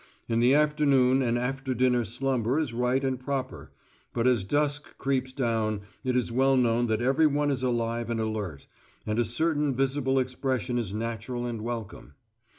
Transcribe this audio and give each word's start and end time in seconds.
In 0.27 0.39
the 0.39 0.55
afternoon 0.55 1.21
an 1.21 1.37
after 1.37 1.75
dinner 1.75 2.03
slumber 2.05 2.57
is 2.57 2.73
right 2.73 3.03
and 3.03 3.19
proper, 3.19 3.71
but 4.15 4.25
as 4.25 4.43
dusk 4.43 4.97
creeps 4.97 5.31
down 5.31 5.81
it 6.03 6.17
is 6.17 6.31
well 6.31 6.57
known 6.57 6.87
that 6.87 7.03
everyone 7.03 7.51
is 7.51 7.61
alive 7.61 8.09
and 8.09 8.19
alert, 8.19 8.65
and 9.05 9.19
a 9.19 9.25
certain 9.25 9.75
visible 9.75 10.17
expression 10.17 10.79
is 10.79 10.91
natural 10.91 11.45
and 11.45 11.61
welcome. 11.61 12.15